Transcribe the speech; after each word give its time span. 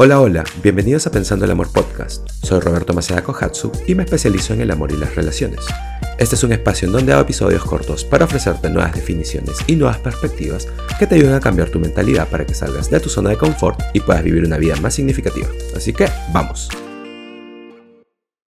Hola, 0.00 0.20
hola, 0.20 0.44
bienvenidos 0.62 1.08
a 1.08 1.10
Pensando 1.10 1.44
el 1.44 1.50
Amor 1.50 1.72
Podcast. 1.72 2.30
Soy 2.30 2.60
Roberto 2.60 2.94
Maceda 2.94 3.24
Kohatsu 3.24 3.72
y 3.88 3.96
me 3.96 4.04
especializo 4.04 4.54
en 4.54 4.60
el 4.60 4.70
amor 4.70 4.92
y 4.92 4.96
las 4.96 5.16
relaciones. 5.16 5.66
Este 6.20 6.36
es 6.36 6.44
un 6.44 6.52
espacio 6.52 6.86
en 6.86 6.92
donde 6.92 7.12
hago 7.12 7.22
episodios 7.22 7.64
cortos 7.64 8.04
para 8.04 8.26
ofrecerte 8.26 8.70
nuevas 8.70 8.94
definiciones 8.94 9.56
y 9.66 9.74
nuevas 9.74 9.98
perspectivas 9.98 10.68
que 11.00 11.08
te 11.08 11.16
ayuden 11.16 11.34
a 11.34 11.40
cambiar 11.40 11.70
tu 11.70 11.80
mentalidad 11.80 12.28
para 12.28 12.46
que 12.46 12.54
salgas 12.54 12.88
de 12.88 13.00
tu 13.00 13.08
zona 13.08 13.30
de 13.30 13.38
confort 13.38 13.80
y 13.92 13.98
puedas 13.98 14.22
vivir 14.22 14.44
una 14.44 14.56
vida 14.56 14.76
más 14.76 14.94
significativa. 14.94 15.48
Así 15.74 15.92
que, 15.92 16.08
vamos. 16.32 16.68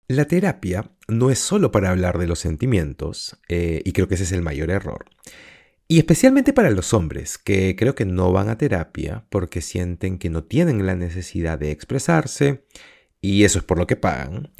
La 0.08 0.24
terapia 0.24 0.92
no 1.08 1.28
es 1.28 1.40
solo 1.40 1.70
para 1.70 1.90
hablar 1.90 2.16
de 2.16 2.26
los 2.26 2.38
sentimientos, 2.38 3.36
eh, 3.50 3.82
y 3.84 3.92
creo 3.92 4.08
que 4.08 4.14
ese 4.14 4.24
es 4.24 4.32
el 4.32 4.40
mayor 4.40 4.70
error. 4.70 5.04
Y 5.86 5.98
especialmente 5.98 6.52
para 6.52 6.70
los 6.70 6.94
hombres, 6.94 7.36
que 7.36 7.76
creo 7.76 7.94
que 7.94 8.06
no 8.06 8.32
van 8.32 8.48
a 8.48 8.56
terapia 8.56 9.26
porque 9.28 9.60
sienten 9.60 10.18
que 10.18 10.30
no 10.30 10.44
tienen 10.44 10.86
la 10.86 10.96
necesidad 10.96 11.58
de 11.58 11.70
expresarse, 11.70 12.64
y 13.20 13.44
eso 13.44 13.58
es 13.58 13.64
por 13.64 13.78
lo 13.78 13.86
que 13.86 13.96
pagan, 13.96 14.50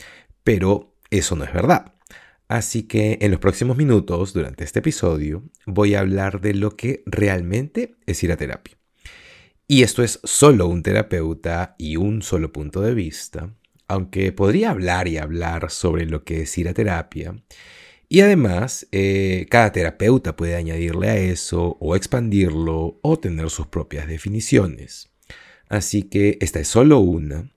pero 0.43 0.97
eso 1.11 1.35
no 1.35 1.45
es 1.45 1.53
verdad. 1.53 1.95
Así 2.47 2.83
que 2.83 3.19
en 3.23 3.31
los 3.31 3.41
próximos 3.41 3.77
minutos, 3.77 4.35
durante 4.35 4.65
este 4.65 4.81
episodio, 4.81 5.45
voy 5.67 5.95
a 5.95 6.01
hablar 6.01 6.43
de 6.43 6.55
lo 6.55 6.77
que 6.77 7.03
realmente 7.07 7.97
es 8.07 8.23
ir 8.23 8.31
a 8.31 8.37
terapia. 8.37 8.77
Y 9.67 9.83
esto 9.83 10.03
es 10.03 10.21
solo 10.25 10.67
un 10.67 10.83
terapeuta 10.83 11.75
y 11.79 11.97
un 11.97 12.21
solo 12.21 12.53
punto 12.53 12.83
de 12.83 12.93
vista, 12.93 13.55
aunque 13.89 14.31
podría 14.33 14.71
hablar 14.71 15.09
y 15.09 15.17
hablar 15.17 15.71
sobre 15.71 16.05
lo 16.05 16.23
que 16.23 16.43
es 16.43 16.59
ir 16.59 16.69
a 16.69 16.75
terapia 16.75 17.35
y 18.09 18.21
además, 18.21 18.87
eh, 18.93 19.47
cada 19.51 19.73
terapeuta 19.73 20.37
puede 20.37 20.57
añadirle 20.57 21.09
a 21.09 21.17
eso 21.17 21.77
o 21.81 21.97
expandirlo 21.97 22.99
o 23.03 23.19
tener 23.19 23.51
sus 23.51 23.67
propias 23.67 24.07
definiciones. 24.07 25.11
Así 25.69 26.03
que 26.03 26.39
esta 26.41 26.61
es 26.61 26.69
solo 26.69 26.99
una. 26.99 27.51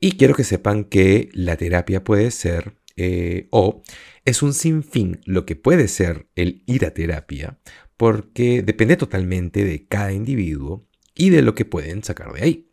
Y 0.00 0.12
quiero 0.12 0.34
que 0.34 0.44
sepan 0.44 0.84
que 0.84 1.30
la 1.32 1.56
terapia 1.56 2.04
puede 2.04 2.30
ser 2.30 2.74
eh, 2.96 3.48
o 3.50 3.82
es 4.24 4.42
un 4.42 4.52
sinfín 4.54 5.20
lo 5.24 5.46
que 5.46 5.56
puede 5.56 5.88
ser 5.88 6.26
el 6.34 6.62
ir 6.66 6.84
a 6.84 6.92
terapia, 6.92 7.58
porque 7.96 8.62
depende 8.62 8.96
totalmente 8.96 9.64
de 9.64 9.86
cada 9.86 10.12
individuo 10.12 10.86
y 11.14 11.30
de 11.30 11.42
lo 11.42 11.54
que 11.54 11.64
pueden 11.64 12.04
sacar 12.04 12.32
de 12.32 12.42
ahí. 12.42 12.70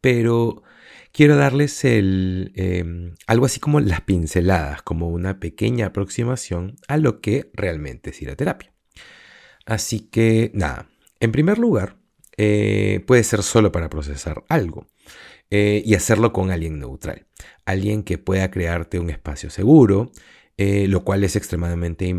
Pero 0.00 0.62
quiero 1.12 1.36
darles 1.36 1.84
em, 1.84 3.14
algo 3.26 3.46
así 3.46 3.60
como 3.60 3.80
las 3.80 4.00
pinceladas, 4.00 4.82
como 4.82 5.08
una 5.08 5.38
pequeña 5.38 5.86
aproximación 5.86 6.76
a 6.88 6.96
lo 6.96 7.20
que 7.20 7.50
realmente 7.54 8.10
es 8.10 8.22
ir 8.22 8.30
a 8.30 8.36
terapia. 8.36 8.72
Así 9.66 10.00
que 10.00 10.50
nada, 10.54 10.88
en 11.20 11.32
primer 11.32 11.58
lugar, 11.58 11.96
eh, 12.36 13.04
puede 13.06 13.24
ser 13.24 13.42
solo 13.42 13.70
para 13.72 13.90
procesar 13.90 14.42
algo 14.48 14.88
eh, 15.50 15.82
y 15.84 15.94
hacerlo 15.94 16.32
con 16.32 16.50
alguien 16.50 16.78
neutral, 16.78 17.26
alguien 17.66 18.02
que 18.02 18.18
pueda 18.18 18.50
crearte 18.50 18.98
un 18.98 19.10
espacio 19.10 19.50
seguro, 19.50 20.10
eh, 20.56 20.86
lo 20.88 21.04
cual 21.04 21.24
es 21.24 21.36
extremadamente, 21.36 22.12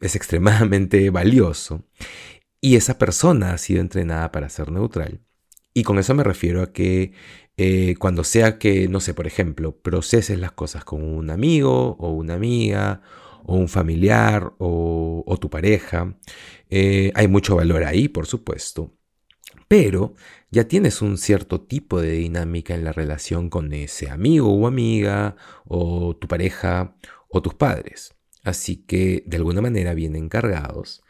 es 0.00 0.16
extremadamente 0.16 1.10
valioso. 1.10 1.84
Y 2.60 2.76
esa 2.76 2.98
persona 2.98 3.52
ha 3.52 3.58
sido 3.58 3.80
entrenada 3.82 4.32
para 4.32 4.48
ser 4.48 4.72
neutral. 4.72 5.20
Y 5.74 5.82
con 5.82 5.98
eso 5.98 6.14
me 6.14 6.24
refiero 6.24 6.62
a 6.62 6.72
que 6.72 7.12
eh, 7.56 7.94
cuando 7.98 8.24
sea 8.24 8.58
que, 8.58 8.88
no 8.88 9.00
sé, 9.00 9.14
por 9.14 9.26
ejemplo, 9.26 9.76
proceses 9.76 10.38
las 10.38 10.52
cosas 10.52 10.84
con 10.84 11.02
un 11.04 11.30
amigo 11.30 11.96
o 11.98 12.10
una 12.10 12.34
amiga 12.34 13.02
o 13.44 13.56
un 13.56 13.68
familiar 13.68 14.54
o, 14.58 15.38
tu 15.40 15.50
pareja, 15.50 16.16
eh, 16.70 17.12
hay 17.14 17.28
mucho 17.28 17.56
valor 17.56 17.84
ahí, 17.84 18.08
por 18.08 18.26
supuesto. 18.26 18.94
Pero 19.68 20.14
ya 20.50 20.64
tienes 20.68 21.02
un 21.02 21.18
cierto 21.18 21.60
tipo 21.62 22.00
de 22.00 22.12
dinámica 22.12 22.74
en 22.74 22.84
la 22.84 22.92
relación 22.92 23.50
con 23.50 23.72
ese 23.72 24.10
amigo 24.10 24.52
o 24.52 24.66
amiga 24.66 25.36
o 25.66 26.16
tu 26.16 26.28
pareja 26.28 26.96
o 27.28 27.42
tus 27.42 27.54
padres. 27.54 28.14
Así 28.44 28.76
que 28.76 29.24
de 29.26 29.36
alguna 29.36 29.62
manera 29.62 29.94
vienen 29.94 30.28
cargados 30.28 31.02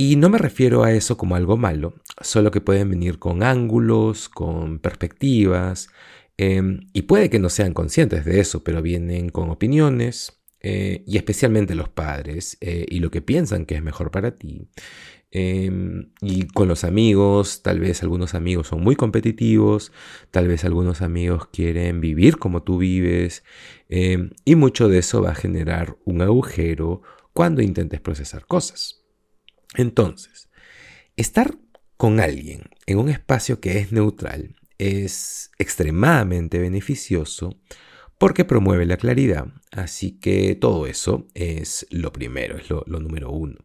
y 0.00 0.14
no 0.14 0.28
me 0.28 0.38
refiero 0.38 0.84
a 0.84 0.92
eso 0.92 1.16
como 1.16 1.34
algo 1.34 1.56
malo, 1.56 1.94
solo 2.20 2.52
que 2.52 2.60
pueden 2.60 2.88
venir 2.88 3.18
con 3.18 3.42
ángulos, 3.42 4.28
con 4.28 4.78
perspectivas, 4.78 5.88
em, 6.36 6.82
y 6.92 7.02
puede 7.02 7.30
que 7.30 7.40
no 7.40 7.48
sean 7.48 7.74
conscientes 7.74 8.24
de 8.24 8.38
eso, 8.38 8.62
pero 8.62 8.80
vienen 8.80 9.28
con 9.30 9.50
opiniones, 9.50 10.40
eh, 10.60 11.02
y 11.04 11.16
especialmente 11.16 11.74
los 11.74 11.88
padres, 11.88 12.58
eh, 12.60 12.86
y 12.88 13.00
lo 13.00 13.10
que 13.10 13.22
piensan 13.22 13.66
que 13.66 13.74
es 13.74 13.82
mejor 13.82 14.12
para 14.12 14.36
ti. 14.36 14.68
Em, 15.32 16.12
y 16.20 16.46
con 16.46 16.68
los 16.68 16.84
amigos, 16.84 17.62
tal 17.62 17.80
vez 17.80 18.00
algunos 18.04 18.36
amigos 18.36 18.68
son 18.68 18.82
muy 18.82 18.94
competitivos, 18.94 19.90
tal 20.30 20.46
vez 20.46 20.64
algunos 20.64 21.02
amigos 21.02 21.48
quieren 21.52 22.00
vivir 22.00 22.36
como 22.38 22.62
tú 22.62 22.78
vives, 22.78 23.42
em, 23.88 24.30
y 24.44 24.54
mucho 24.54 24.88
de 24.88 24.98
eso 24.98 25.22
va 25.22 25.30
a 25.32 25.34
generar 25.34 25.96
un 26.04 26.22
agujero 26.22 27.02
cuando 27.32 27.62
intentes 27.62 28.00
procesar 28.00 28.46
cosas. 28.46 28.98
Entonces, 29.74 30.48
estar 31.16 31.56
con 31.96 32.20
alguien 32.20 32.62
en 32.86 32.98
un 32.98 33.08
espacio 33.08 33.60
que 33.60 33.78
es 33.78 33.92
neutral 33.92 34.56
es 34.78 35.50
extremadamente 35.58 36.58
beneficioso 36.58 37.60
porque 38.18 38.44
promueve 38.44 38.86
la 38.86 38.96
claridad. 38.96 39.48
Así 39.72 40.18
que 40.18 40.54
todo 40.54 40.86
eso 40.86 41.26
es 41.34 41.86
lo 41.90 42.12
primero, 42.12 42.56
es 42.56 42.70
lo, 42.70 42.84
número 42.86 43.30
uno. 43.30 43.56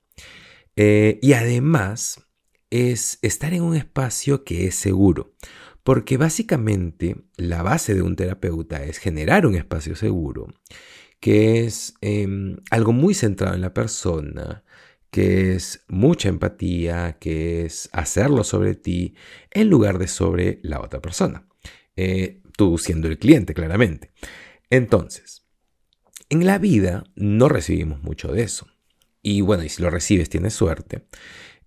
Eh, 0.76 1.20
y 1.22 1.34
además 1.34 2.24
es 2.70 3.20
estar 3.22 3.54
en 3.54 3.62
un 3.62 3.76
espacio 3.76 4.44
que 4.44 4.66
es 4.66 4.76
seguro. 4.76 5.36
Porque 5.84 6.18
básicamente 6.18 7.18
la 7.36 7.62
base 7.62 7.94
de 7.94 8.02
un 8.02 8.16
terapeuta 8.16 8.84
es 8.84 9.00
generar 9.00 9.46
un 9.46 9.56
espacio 9.56 9.96
seguro, 9.96 10.48
que 11.20 11.66
es 11.66 11.96
em, 12.00 12.58
algo 12.72 12.94
muy 12.94 13.14
centrado 13.14 13.54
en 13.56 13.62
la 13.62 13.74
persona, 13.74 14.63
que 15.14 15.54
es 15.54 15.86
mucha 15.88 16.28
empatía, 16.28 17.18
que 17.20 17.66
es 17.66 17.88
hacerlo 17.94 18.44
sobre 18.44 18.74
ti 18.74 19.14
en 19.52 19.70
lugar 19.70 20.00
de 20.00 20.08
sobre 20.08 20.60
la 20.64 20.82
otra 20.82 21.04
persona. 21.04 21.48
Eh, 21.96 22.42
tú 22.58 22.80
siendo 22.80 23.08
el 23.08 23.20
cliente, 23.20 23.54
claramente. 23.54 24.12
Entonces, 24.72 25.46
en 26.30 26.48
la 26.48 26.58
vida 26.58 27.04
no 27.16 27.48
recibimos 27.48 28.02
mucho 28.02 28.32
de 28.32 28.42
eso. 28.42 28.66
Y 29.22 29.42
bueno, 29.42 29.64
y 29.64 29.70
si 29.70 29.84
lo 29.84 29.92
recibes 29.92 30.30
tienes 30.30 30.56
suerte. 30.56 31.06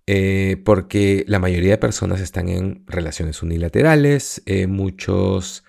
Eh, 0.07 0.61
porque 0.65 1.23
la 1.25 1.39
mayoría 1.39 1.71
de 1.71 1.77
personas 1.77 2.19
están 2.19 2.49
en 2.49 2.83
relaciones 2.85 3.41
unilaterales, 3.41 4.41
eh, 4.45 4.67
muchos 4.67 5.63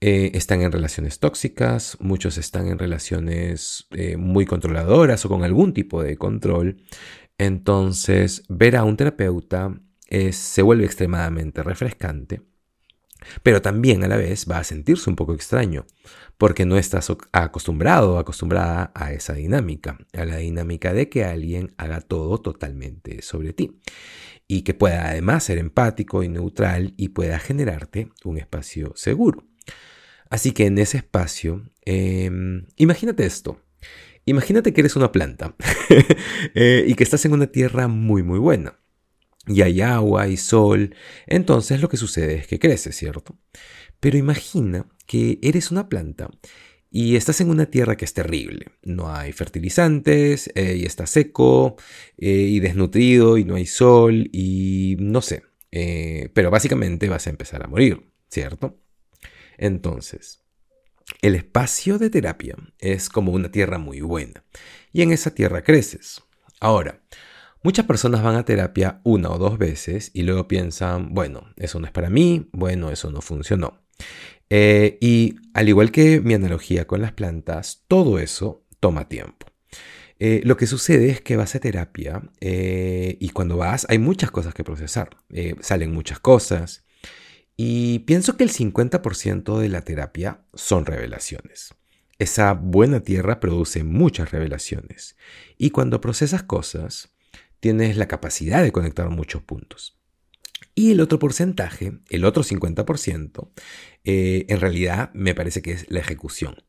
eh, 0.00 0.30
están 0.34 0.62
en 0.62 0.72
relaciones 0.72 1.18
tóxicas, 1.18 1.96
muchos 2.00 2.38
están 2.38 2.68
en 2.68 2.78
relaciones 2.78 3.86
eh, 3.90 4.16
muy 4.16 4.46
controladoras 4.46 5.24
o 5.24 5.28
con 5.28 5.44
algún 5.44 5.72
tipo 5.74 6.02
de 6.02 6.16
control. 6.16 6.82
Entonces, 7.38 8.44
ver 8.48 8.76
a 8.76 8.84
un 8.84 8.96
terapeuta 8.96 9.80
se 10.32 10.62
vuelve 10.62 10.86
extremadamente 10.86 11.62
refrescante, 11.62 12.40
pero 13.42 13.60
también 13.62 14.04
a 14.04 14.08
la 14.08 14.16
vez 14.16 14.46
va 14.50 14.58
a 14.58 14.64
sentirse 14.64 15.10
un 15.10 15.16
poco 15.16 15.34
extraño, 15.34 15.86
porque 16.38 16.64
no 16.64 16.78
estás 16.78 17.12
acostumbrado 17.32 18.14
o 18.14 18.18
acostumbrada 18.18 18.92
a 18.94 19.12
esa 19.12 19.34
dinámica, 19.34 19.98
a 20.12 20.24
la 20.24 20.36
dinámica 20.36 20.92
de 20.92 21.08
que 21.08 21.24
alguien 21.24 21.74
haga 21.76 22.00
todo 22.00 22.38
totalmente 22.38 23.22
sobre 23.22 23.52
ti 23.52 23.80
y 24.46 24.62
que 24.62 24.74
pueda 24.74 25.08
además 25.08 25.44
ser 25.44 25.58
empático 25.58 26.22
y 26.22 26.28
neutral 26.28 26.94
y 26.96 27.08
pueda 27.08 27.38
generarte 27.38 28.10
un 28.24 28.38
espacio 28.38 28.92
seguro. 28.94 29.47
Así 30.30 30.52
que 30.52 30.66
en 30.66 30.78
ese 30.78 30.98
espacio, 30.98 31.70
em, 31.84 32.66
imagínate 32.76 33.24
esto. 33.26 33.60
Imagínate 34.26 34.72
que 34.72 34.82
eres 34.82 34.96
una 34.96 35.10
planta 35.10 35.56
eh, 36.54 36.84
y 36.86 36.94
que 36.94 37.04
estás 37.04 37.24
en 37.24 37.32
una 37.32 37.46
tierra 37.46 37.88
muy 37.88 38.22
muy 38.22 38.38
buena. 38.38 38.78
Y 39.46 39.62
hay 39.62 39.80
agua 39.80 40.28
y 40.28 40.36
sol, 40.36 40.94
entonces 41.26 41.80
lo 41.80 41.88
que 41.88 41.96
sucede 41.96 42.34
es 42.36 42.46
que 42.46 42.58
crece, 42.58 42.92
¿cierto? 42.92 43.38
Pero 44.00 44.18
imagina 44.18 44.86
que 45.06 45.38
eres 45.42 45.70
una 45.70 45.88
planta 45.88 46.30
y 46.90 47.16
estás 47.16 47.40
en 47.40 47.50
una 47.50 47.66
tierra 47.66 47.96
que 47.96 48.04
es 48.04 48.12
terrible. 48.14 48.66
No 48.82 49.10
hay 49.14 49.32
fertilizantes 49.32 50.50
eh, 50.54 50.76
y 50.78 50.84
está 50.84 51.06
seco 51.06 51.76
eh, 52.18 52.30
y 52.30 52.60
desnutrido 52.60 53.38
y 53.38 53.44
no 53.44 53.54
hay 53.56 53.66
sol 53.66 54.28
y 54.32 54.96
no 55.00 55.22
sé. 55.22 55.44
pero 56.34 56.50
básicamente 56.50 57.08
vas 57.08 57.26
a 57.26 57.30
empezar 57.30 57.62
a 57.64 57.68
morir, 57.68 58.10
¿cierto? 58.28 58.78
Entonces, 59.58 60.42
el 61.20 61.34
espacio 61.34 61.98
de 61.98 62.10
terapia 62.10 62.56
es 62.78 63.08
como 63.08 63.32
una 63.32 63.50
tierra 63.50 63.78
muy 63.78 64.00
buena 64.00 64.44
y 64.92 65.02
en 65.02 65.12
esa 65.12 65.34
tierra 65.34 65.62
creces. 65.62 66.22
Ahora, 66.60 67.02
muchas 67.62 67.86
personas 67.86 68.22
van 68.22 68.36
a 68.36 68.44
terapia 68.44 69.00
una 69.04 69.30
o 69.30 69.38
dos 69.38 69.58
veces 69.58 70.10
y 70.14 70.22
luego 70.22 70.48
piensan, 70.48 71.14
bueno, 71.14 71.52
eso 71.56 71.80
no 71.80 71.86
es 71.86 71.92
para 71.92 72.10
mí, 72.10 72.48
bueno, 72.52 72.90
eso 72.90 73.10
no 73.10 73.20
funcionó. 73.20 73.82
Eh, 74.50 74.96
y 75.00 75.36
al 75.54 75.68
igual 75.68 75.90
que 75.90 76.20
mi 76.20 76.34
analogía 76.34 76.86
con 76.86 77.02
las 77.02 77.12
plantas, 77.12 77.84
todo 77.88 78.18
eso 78.18 78.64
toma 78.80 79.08
tiempo. 79.08 79.46
Eh, 80.20 80.40
lo 80.44 80.56
que 80.56 80.66
sucede 80.66 81.10
es 81.10 81.20
que 81.20 81.36
vas 81.36 81.54
a 81.54 81.60
terapia 81.60 82.22
eh, 82.40 83.16
y 83.20 83.28
cuando 83.30 83.56
vas 83.56 83.86
hay 83.88 83.98
muchas 83.98 84.30
cosas 84.30 84.54
que 84.54 84.64
procesar. 84.64 85.10
salen 85.60 85.92
muchas 85.92 86.18
cosas 86.20 86.84
Y 87.60 87.98
pienso 88.00 88.36
que 88.36 88.44
el 88.44 88.52
50% 88.52 89.58
de 89.58 89.68
la 89.68 89.82
terapia 89.82 90.44
son 90.54 90.86
revelaciones. 90.86 91.74
Esa 92.20 92.52
buena 92.52 93.00
tierra 93.00 93.40
produce 93.40 93.82
muchas 93.82 94.30
revelaciones. 94.30 95.16
Y 95.56 95.70
cuando 95.70 96.00
procesas 96.00 96.44
cosas, 96.44 97.16
tienes 97.58 97.96
la 97.96 98.06
capacidad 98.06 98.62
de 98.62 98.70
conectar 98.70 99.10
muchos 99.10 99.42
puntos. 99.42 99.98
Y 100.76 100.92
el 100.92 101.00
otro 101.00 101.18
porcentaje, 101.18 101.98
el 102.10 102.24
otro 102.24 102.44
50%, 102.44 103.50
eh, 104.04 104.46
en 104.48 104.60
realidad 104.60 105.10
me 105.12 105.34
parece 105.34 105.60
que 105.60 105.72
es 105.72 105.90
la 105.90 105.98
ejecución. 105.98 106.62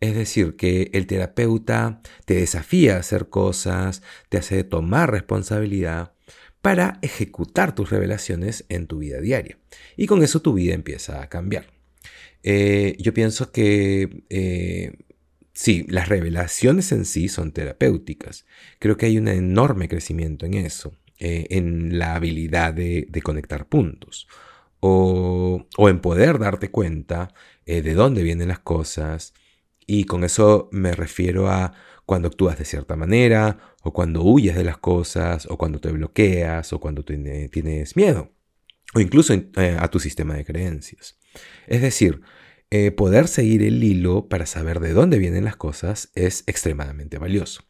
Es 0.00 0.16
decir, 0.16 0.56
que 0.56 0.90
el 0.92 1.06
terapeuta 1.06 2.00
te 2.24 2.34
desafía 2.34 2.96
a 2.96 2.98
hacer 2.98 3.28
cosas, 3.28 4.02
te 4.28 4.38
hace 4.38 4.64
tomar 4.64 5.12
responsabilidad 5.12 6.11
para 6.62 7.00
ejecutar 7.02 7.74
tus 7.74 7.90
revelaciones 7.90 8.64
en 8.68 8.86
tu 8.86 8.98
vida 8.98 9.20
diaria. 9.20 9.58
Y 9.96 10.06
con 10.06 10.22
eso 10.22 10.40
tu 10.40 10.54
vida 10.54 10.74
empieza 10.74 11.20
a 11.20 11.28
cambiar. 11.28 11.66
Eh, 12.44 12.96
yo 12.98 13.12
pienso 13.12 13.52
que 13.52 14.24
eh, 14.30 14.92
sí, 15.52 15.84
las 15.88 16.08
revelaciones 16.08 16.92
en 16.92 17.04
sí 17.04 17.28
son 17.28 17.52
terapéuticas. 17.52 18.46
Creo 18.78 18.96
que 18.96 19.06
hay 19.06 19.18
un 19.18 19.28
enorme 19.28 19.88
crecimiento 19.88 20.46
en 20.46 20.54
eso. 20.54 20.94
Eh, 21.18 21.46
en 21.50 21.98
la 21.98 22.16
habilidad 22.16 22.74
de, 22.74 23.06
conectar 23.22 23.68
puntos 23.68 24.26
o, 24.80 25.68
en 25.78 26.00
poder 26.00 26.40
darte 26.40 26.72
cuenta 26.72 27.32
de 27.64 27.94
dónde 27.94 28.24
vienen 28.24 28.48
las 28.48 28.58
cosas. 28.58 29.34
Y 29.86 30.04
con 30.04 30.24
eso 30.24 30.68
me 30.72 30.92
refiero 30.92 31.48
a 31.48 31.74
cuando 32.06 32.28
actúas 32.28 32.58
de 32.58 32.64
cierta 32.64 32.96
manera, 32.96 33.58
o 33.82 33.92
cuando 33.92 34.22
huyes 34.22 34.54
de 34.54 34.64
las 34.64 34.78
cosas, 34.78 35.46
o 35.46 35.56
cuando 35.56 35.80
te 35.80 35.90
bloqueas, 35.92 36.72
o 36.72 36.80
cuando 36.80 37.04
tienes 37.04 37.96
miedo, 37.96 38.32
o 38.94 39.00
incluso 39.00 39.32
eh, 39.34 39.76
a 39.78 39.88
tu 39.88 39.98
sistema 39.98 40.34
de 40.34 40.44
creencias. 40.44 41.18
Es 41.66 41.82
decir, 41.82 42.20
poder 42.96 43.28
seguir 43.28 43.62
el 43.62 43.84
hilo 43.84 44.28
para 44.28 44.46
saber 44.46 44.80
de 44.80 44.94
dónde 44.94 45.18
vienen 45.18 45.44
las 45.44 45.56
cosas 45.56 46.10
es 46.14 46.42
extremadamente 46.46 47.18
valioso. 47.18 47.64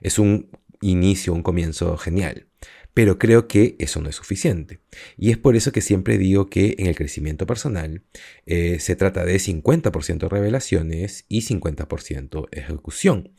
Es 0.00 0.18
un 0.20 0.48
inicio, 0.80 1.32
un 1.32 1.42
comienzo 1.42 1.96
genial. 1.96 2.46
Pero 2.94 3.18
creo 3.18 3.48
que 3.48 3.76
eso 3.78 4.00
no 4.00 4.08
es 4.08 4.16
suficiente. 4.16 4.80
Y 5.18 5.30
es 5.30 5.38
por 5.38 5.56
eso 5.56 5.72
que 5.72 5.80
siempre 5.80 6.16
digo 6.16 6.46
que 6.46 6.76
en 6.78 6.86
el 6.86 6.96
crecimiento 6.96 7.46
personal 7.46 8.02
eh, 8.46 8.78
se 8.78 8.96
trata 8.96 9.24
de 9.24 9.36
50% 9.36 10.28
revelaciones 10.28 11.24
y 11.28 11.42
50% 11.42 12.48
ejecución. 12.52 13.32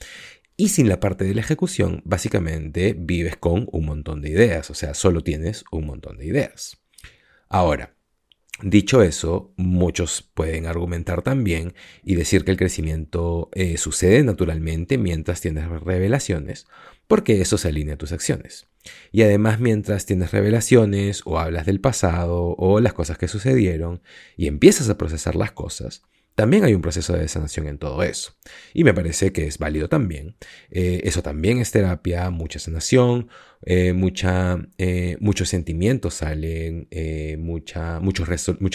Y 0.57 0.69
sin 0.69 0.88
la 0.88 1.00
parte 1.00 1.25
de 1.25 1.34
la 1.34 1.42
ejecución, 1.42 2.02
básicamente 2.06 2.96
vives 2.98 3.36
con 3.38 3.68
un 3.72 3.86
montón 3.86 4.22
de 4.22 4.30
ideas, 4.30 4.69
o 4.69 4.74
sea, 4.74 4.94
solo 4.94 5.22
tienes 5.22 5.66
un 5.72 5.86
montón 5.86 6.18
de 6.18 6.28
ideas. 6.28 6.78
Ahora, 7.50 7.96
Dicho 8.62 9.02
eso, 9.02 9.54
muchos 9.57 10.22
pueden 10.34 10.66
argumentar 10.66 11.22
también 11.24 11.74
y 12.06 12.16
decir 12.16 12.46
que 12.46 12.52
el 12.52 12.57
crecimiento 12.57 13.50
eh, 13.54 13.78
sucede 13.78 14.24
naturalmente 14.24 14.98
mientras 14.98 15.42
tienes 15.42 15.68
revelaciones, 15.68 16.66
porque 17.06 17.42
eso 17.42 17.57
se 17.57 17.68
alinea 17.68 17.96
a 17.96 17.98
tus 17.98 18.13
acciones. 18.13 18.68
Y 19.11 19.23
además 19.23 19.59
mientras 19.59 20.05
tienes 20.05 20.31
revelaciones 20.31 21.21
o 21.25 21.39
hablas 21.39 21.65
del 21.65 21.81
pasado 21.81 22.55
o 22.57 22.79
las 22.79 22.93
cosas 22.93 23.17
que 23.17 23.27
sucedieron 23.27 24.01
y 24.37 24.47
empiezas 24.47 24.89
a 24.89 24.97
procesar 24.97 25.35
las 25.35 25.51
cosas, 25.51 26.03
también 26.35 26.65
hay 26.65 26.73
un 26.73 26.81
proceso 26.81 27.13
de 27.13 27.27
sanación 27.29 27.67
en 27.67 27.77
todo 27.77 28.03
eso. 28.03 28.33
Y 28.73 28.83
me 28.83 28.93
parece 28.93 29.31
que 29.31 29.47
es 29.47 29.57
válido 29.57 29.87
también. 29.87 30.35
Eh, 30.69 31.01
eso 31.05 31.23
también 31.23 31.59
es 31.59 31.71
terapia, 31.71 32.29
mucha 32.29 32.59
sanación, 32.59 33.29
eh, 33.65 33.93
mucha, 33.93 34.59
eh, 34.77 35.15
muchos 35.21 35.47
sentimientos 35.47 36.15
salen, 36.15 36.89
mucha, 37.39 38.01
muchas 38.01 38.27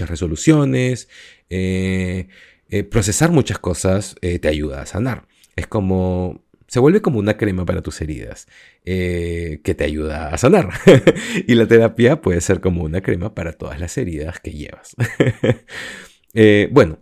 resoluciones. 0.09 1.09
procesar 2.91 3.31
muchas 3.31 3.59
cosas 3.59 4.17
te 4.21 4.49
ayuda 4.49 4.83
a 4.83 4.87
sanar. 4.87 5.29
Es 5.55 5.67
como 5.67 6.43
se 6.71 6.79
vuelve 6.79 7.03
como 7.03 7.19
una 7.19 7.37
crema 7.37 7.67
para 7.67 7.83
tus 7.83 8.01
heridas 8.01 8.47
que 8.85 9.75
te 9.77 9.85
ayuda 9.85 10.29
a 10.29 10.39
sanar. 10.39 10.71
y 11.47 11.55
la 11.57 11.67
terapia 11.67 12.21
puede 12.21 12.41
ser 12.41 12.61
como 12.61 12.85
una 12.85 13.01
crema 13.01 13.35
para 13.35 13.53
todas 13.53 13.81
las 13.81 13.99
heridas 13.99 14.39
que 14.39 14.53
llevas. 14.53 14.95
bueno, 16.71 17.01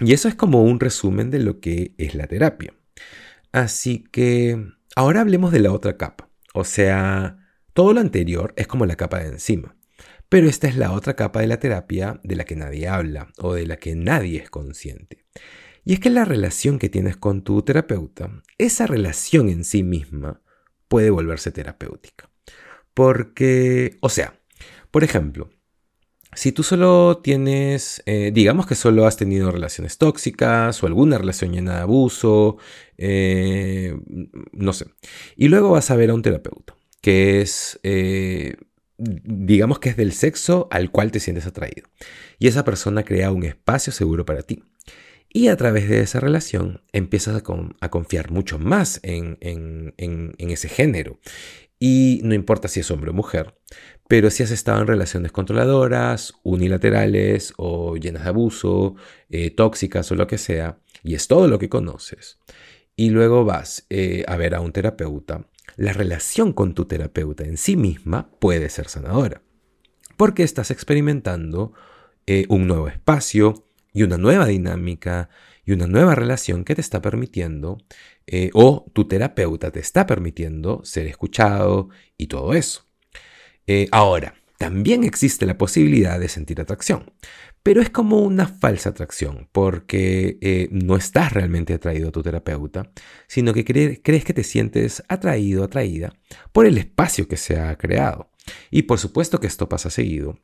y 0.00 0.12
eso 0.12 0.28
es 0.28 0.34
como 0.34 0.64
un 0.64 0.80
resumen 0.80 1.30
de 1.30 1.38
lo 1.38 1.60
que 1.60 1.94
es 1.96 2.16
la 2.16 2.26
terapia. 2.26 2.74
Así 3.52 4.04
que 4.10 4.66
ahora 4.96 5.20
hablemos 5.20 5.52
de 5.52 5.60
la 5.60 5.72
otra 5.72 5.96
capa. 5.96 6.28
O 6.52 6.64
sea, 6.64 7.38
todo 7.74 7.92
lo 7.92 8.00
anterior 8.00 8.52
es 8.56 8.66
como 8.66 8.84
la 8.84 8.96
capa 8.96 9.20
de 9.20 9.28
encima. 9.28 9.76
Pero 10.28 10.48
esta 10.48 10.66
es 10.66 10.76
la 10.76 10.90
otra 10.90 11.14
capa 11.14 11.40
de 11.40 11.46
la 11.46 11.60
terapia 11.60 12.20
de 12.24 12.34
la 12.34 12.44
que 12.44 12.56
nadie 12.56 12.88
habla 12.88 13.28
o 13.38 13.54
de 13.54 13.64
la 13.64 13.76
que 13.76 13.94
nadie 13.94 14.40
es 14.40 14.50
consciente. 14.50 15.24
Y 15.88 15.94
es 15.94 16.00
que 16.00 16.10
la 16.10 16.26
relación 16.26 16.78
que 16.78 16.90
tienes 16.90 17.16
con 17.16 17.40
tu 17.40 17.62
terapeuta, 17.62 18.42
esa 18.58 18.86
relación 18.86 19.48
en 19.48 19.64
sí 19.64 19.82
misma 19.82 20.42
puede 20.86 21.08
volverse 21.08 21.50
terapéutica. 21.50 22.28
Porque, 22.92 23.96
o 24.02 24.10
sea, 24.10 24.38
por 24.90 25.02
ejemplo, 25.02 25.48
si 26.34 26.52
tú 26.52 26.62
solo 26.62 27.22
tienes, 27.24 28.02
eh, 28.04 28.32
digamos 28.34 28.66
que 28.66 28.74
solo 28.74 29.06
has 29.06 29.16
tenido 29.16 29.50
relaciones 29.50 29.96
tóxicas 29.96 30.82
o 30.82 30.86
alguna 30.86 31.16
relación 31.16 31.52
llena 31.52 31.76
de 31.76 31.80
abuso, 31.80 32.58
eh, 32.98 33.98
no 34.52 34.74
sé, 34.74 34.88
y 35.36 35.48
luego 35.48 35.70
vas 35.70 35.90
a 35.90 35.96
ver 35.96 36.10
a 36.10 36.14
un 36.14 36.20
terapeuta, 36.20 36.76
que 37.00 37.40
es, 37.40 37.80
eh, 37.82 38.56
digamos 38.98 39.78
que 39.78 39.88
es 39.88 39.96
del 39.96 40.12
sexo 40.12 40.68
al 40.70 40.90
cual 40.90 41.12
te 41.12 41.20
sientes 41.20 41.46
atraído, 41.46 41.88
y 42.38 42.46
esa 42.46 42.62
persona 42.62 43.04
crea 43.04 43.30
un 43.30 43.44
espacio 43.44 43.90
seguro 43.90 44.26
para 44.26 44.42
ti. 44.42 44.62
Y 45.30 45.48
a 45.48 45.56
través 45.56 45.88
de 45.88 46.00
esa 46.00 46.20
relación 46.20 46.82
empiezas 46.92 47.36
a, 47.36 47.88
confiar 47.90 48.30
mucho 48.30 48.58
más 48.58 49.00
en, 49.02 49.36
ese 50.38 50.68
género. 50.68 51.18
Y 51.78 52.20
no 52.24 52.34
importa 52.34 52.66
si 52.66 52.80
es 52.80 52.90
hombre 52.90 53.10
o 53.10 53.14
mujer, 53.14 53.54
pero 54.08 54.30
si 54.30 54.42
has 54.42 54.50
estado 54.50 54.80
en 54.80 54.88
relaciones 54.88 55.30
controladoras, 55.30 56.34
unilaterales 56.42 57.52
o 57.56 57.96
llenas 57.96 58.24
de 58.24 58.30
abuso, 58.30 58.96
eh, 59.28 59.50
tóxicas 59.50 60.10
o 60.10 60.16
lo 60.16 60.26
que 60.26 60.38
sea, 60.38 60.80
y 61.04 61.14
es 61.14 61.28
todo 61.28 61.46
lo 61.46 61.58
que 61.58 61.68
conoces, 61.68 62.40
y 62.96 63.10
luego 63.10 63.44
vas 63.44 63.86
eh, 63.90 64.24
a 64.26 64.36
ver 64.36 64.56
a 64.56 64.60
un 64.60 64.72
terapeuta, 64.72 65.46
la 65.76 65.92
relación 65.92 66.52
con 66.52 66.74
tu 66.74 66.86
terapeuta 66.86 67.44
en 67.44 67.56
sí 67.56 67.76
misma 67.76 68.28
puede 68.40 68.70
ser 68.70 68.88
sanadora, 68.88 69.42
porque 70.16 70.42
estás 70.42 70.72
experimentando 70.72 71.74
eh, 72.26 72.46
un 72.48 72.66
nuevo 72.66 72.88
espacio 72.88 73.67
y 73.92 74.02
una 74.02 74.18
nueva 74.18 74.46
dinámica 74.46 75.28
y 75.64 75.72
una 75.72 75.86
nueva 75.86 76.14
relación 76.14 76.64
que 76.64 76.74
te 76.74 76.80
está 76.80 77.02
permitiendo, 77.02 77.78
o 78.54 78.90
tu 78.92 79.06
terapeuta 79.06 79.70
te 79.70 79.80
está 79.80 80.06
permitiendo 80.06 80.82
ser 80.84 81.06
escuchado 81.06 81.88
y 82.16 82.26
todo 82.26 82.54
eso. 82.54 82.88
Eh, 83.70 83.86
ahora, 83.92 84.34
también 84.56 85.04
existe 85.04 85.44
la 85.44 85.58
posibilidad 85.58 86.18
de 86.18 86.30
sentir 86.30 86.58
atracción, 86.58 87.12
pero 87.62 87.82
es 87.82 87.90
como 87.90 88.22
una 88.22 88.46
falsa 88.46 88.88
atracción, 88.88 89.50
porque 89.52 90.38
eh, 90.40 90.68
no 90.72 90.96
estás 90.96 91.34
realmente 91.34 91.74
atraído 91.74 92.08
a 92.08 92.12
tu 92.12 92.22
terapeuta, 92.22 92.90
sino 93.26 93.52
que 93.52 93.66
crees 93.66 94.24
que 94.24 94.32
te 94.32 94.42
sientes 94.42 95.02
atraído, 95.06 95.64
atraída 95.64 96.14
por 96.50 96.64
el 96.64 96.78
espacio 96.78 97.28
que 97.28 97.36
se 97.36 97.58
ha 97.58 97.76
creado. 97.76 98.30
Y 98.70 98.82
por 98.82 98.98
supuesto 98.98 99.38
que 99.38 99.46
esto 99.46 99.68
pasa 99.68 99.90
seguido. 99.90 100.40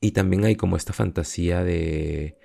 Y 0.00 0.12
también 0.12 0.46
hay 0.46 0.56
como 0.56 0.76
esta 0.76 0.94
fantasía 0.94 1.62
de... 1.62 2.38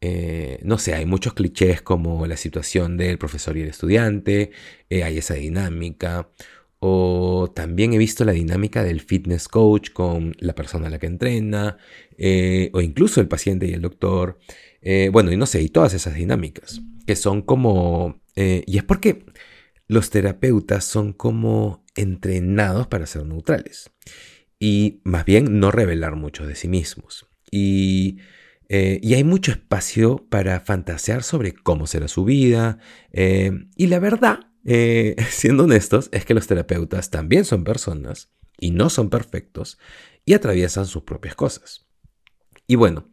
Eh, 0.00 0.60
no 0.62 0.78
sé, 0.78 0.94
hay 0.94 1.06
muchos 1.06 1.34
clichés 1.34 1.82
como 1.82 2.26
la 2.26 2.36
situación 2.36 2.96
del 2.96 3.18
profesor 3.18 3.56
y 3.56 3.62
el 3.62 3.68
estudiante, 3.68 4.50
hay 4.90 5.18
esa 5.18 5.34
dinámica, 5.34 6.28
o 6.78 7.50
también 7.54 7.92
he 7.94 7.98
visto 7.98 8.24
la 8.24 8.32
dinámica 8.32 8.84
del 8.84 9.00
fitness 9.00 9.48
coach 9.48 9.90
con 9.90 10.36
la 10.38 10.54
persona 10.54 10.88
a 10.88 10.90
la 10.90 10.98
que 10.98 11.06
entrena, 11.06 11.78
eh, 12.18 12.70
o 12.74 12.80
incluso 12.80 13.20
el 13.20 13.28
paciente 13.28 13.66
y 13.66 13.72
el 13.72 13.82
doctor. 13.82 14.38
Eh, 14.82 15.08
bueno, 15.12 15.32
y 15.32 15.36
no 15.36 15.46
sé, 15.46 15.62
y 15.62 15.68
todas 15.68 15.94
esas 15.94 16.14
dinámicas, 16.14 16.80
que 17.06 17.16
son 17.16 17.42
como... 17.42 18.20
Eh, 18.36 18.62
y 18.66 18.76
es 18.76 18.84
porque 18.84 19.24
los 19.88 20.10
terapeutas 20.10 20.84
son 20.84 21.12
como 21.12 21.84
entrenados 21.96 22.86
para 22.88 23.06
ser 23.06 23.24
neutrales 23.24 23.90
y 24.58 25.00
más 25.04 25.24
bien 25.24 25.58
no 25.58 25.70
revelar 25.70 26.16
mucho 26.16 26.46
de 26.46 26.54
sí 26.54 26.68
mismos. 26.68 27.26
Y, 27.50 28.18
y 28.68 29.14
hay 29.14 29.24
mucho 29.24 29.52
espacio 29.52 30.26
para 30.28 30.60
fantasear 30.60 31.22
sobre 31.22 31.52
cómo 31.52 31.86
será 31.86 32.08
su 32.08 32.24
vida. 32.24 32.78
y 33.12 33.86
la 33.86 33.98
verdad 33.98 34.40
eh, 34.66 35.14
siendo 35.30 35.64
honestos, 35.64 36.08
es 36.12 36.24
que 36.24 36.34
los 36.34 36.46
terapeutas 36.46 37.10
también 37.10 37.44
son 37.44 37.64
personas 37.64 38.30
y 38.58 38.72
no 38.72 38.90
son 38.90 39.08
perfectos 39.08 39.78
y 40.24 40.34
atraviesan 40.34 40.86
sus 40.86 41.04
propias 41.04 41.34
cosas. 41.34 41.86
Y 42.66 42.74
bueno, 42.74 43.08